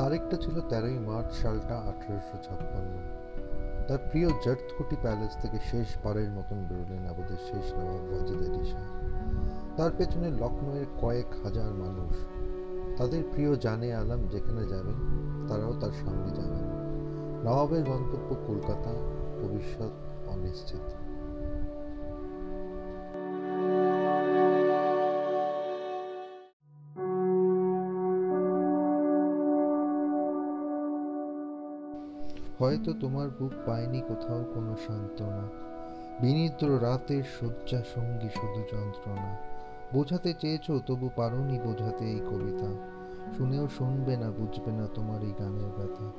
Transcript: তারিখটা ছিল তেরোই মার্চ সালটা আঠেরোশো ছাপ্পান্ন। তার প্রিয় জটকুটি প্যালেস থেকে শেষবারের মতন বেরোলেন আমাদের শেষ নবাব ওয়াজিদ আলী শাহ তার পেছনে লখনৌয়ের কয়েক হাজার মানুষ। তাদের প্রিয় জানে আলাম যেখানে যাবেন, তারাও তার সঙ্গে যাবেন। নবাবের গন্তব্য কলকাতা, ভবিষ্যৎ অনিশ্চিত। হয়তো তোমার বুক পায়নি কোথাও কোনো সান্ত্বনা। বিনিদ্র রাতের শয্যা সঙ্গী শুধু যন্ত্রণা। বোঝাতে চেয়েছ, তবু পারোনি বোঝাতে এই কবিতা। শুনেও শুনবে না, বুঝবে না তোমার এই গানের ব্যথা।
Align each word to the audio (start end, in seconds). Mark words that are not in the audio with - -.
তারিখটা 0.00 0.36
ছিল 0.36 0.60
তেরোই 0.60 0.98
মার্চ 0.98 1.30
সালটা 1.32 1.76
আঠেরোশো 1.78 2.36
ছাপ্পান্ন। 2.42 2.94
তার 3.88 3.98
প্রিয় 4.10 4.28
জটকুটি 4.44 4.96
প্যালেস 5.02 5.36
থেকে 5.42 5.58
শেষবারের 5.70 6.30
মতন 6.30 6.58
বেরোলেন 6.68 7.02
আমাদের 7.06 7.38
শেষ 7.48 7.66
নবাব 7.74 8.02
ওয়াজিদ 8.10 8.40
আলী 8.42 8.64
শাহ 8.64 8.88
তার 9.76 9.90
পেছনে 9.98 10.30
লখনৌয়ের 10.30 10.86
কয়েক 11.00 11.26
হাজার 11.44 11.70
মানুষ। 11.74 12.14
তাদের 12.98 13.22
প্রিয় 13.32 13.56
জানে 13.56 13.94
আলাম 13.94 14.20
যেখানে 14.26 14.62
যাবেন, 14.66 14.98
তারাও 15.48 15.72
তার 15.80 15.94
সঙ্গে 16.04 16.30
যাবেন। 16.30 16.64
নবাবের 17.44 17.84
গন্তব্য 17.84 18.28
কলকাতা, 18.46 18.92
ভবিষ্যৎ 19.40 19.92
অনিশ্চিত। 20.28 20.86
হয়তো 32.60 32.92
তোমার 33.00 33.28
বুক 33.38 33.52
পায়নি 33.66 34.00
কোথাও 34.00 34.44
কোনো 34.54 34.76
সান্ত্বনা। 34.86 35.48
বিনিদ্র 36.20 36.82
রাতের 36.82 37.22
শয্যা 37.40 37.82
সঙ্গী 37.94 38.28
শুধু 38.28 38.62
যন্ত্রণা। 38.72 39.36
বোঝাতে 39.94 40.34
চেয়েছ, 40.40 40.70
তবু 40.86 41.10
পারোনি 41.16 41.60
বোঝাতে 41.60 42.04
এই 42.04 42.18
কবিতা। 42.18 43.00
শুনেও 43.36 43.68
শুনবে 43.68 44.16
না, 44.16 44.30
বুঝবে 44.30 44.72
না 44.72 44.86
তোমার 44.94 45.22
এই 45.22 45.32
গানের 45.38 45.70
ব্যথা। 45.76 46.10